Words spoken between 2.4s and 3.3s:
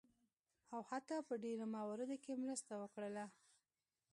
مرسته وکړله.